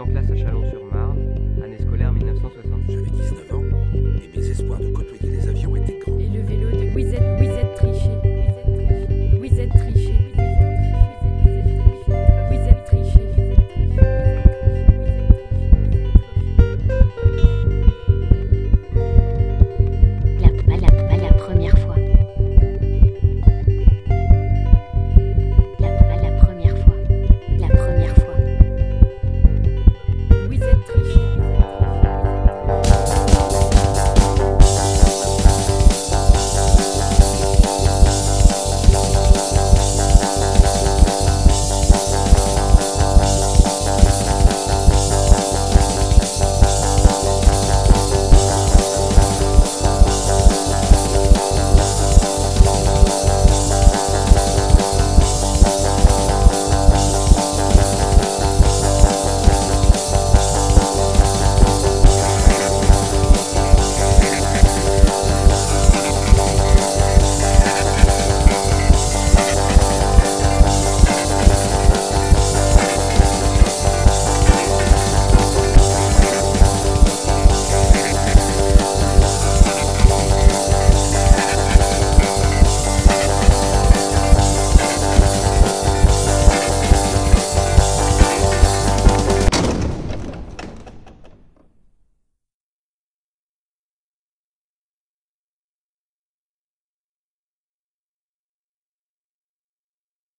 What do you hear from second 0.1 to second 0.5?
à